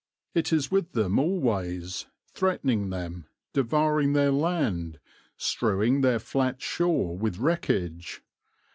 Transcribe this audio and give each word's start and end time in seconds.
It 0.33 0.51
is 0.51 0.71
with 0.71 0.93
them 0.93 1.19
always, 1.19 2.07
threatening 2.33 2.89
them, 2.89 3.27
devouring 3.53 4.13
their 4.13 4.31
land, 4.31 4.99
strewing 5.37 6.01
their 6.01 6.17
flat 6.17 6.59
shore 6.59 7.15
with 7.15 7.37
wreckage. 7.37 8.23